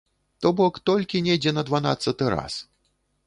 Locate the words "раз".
2.37-2.53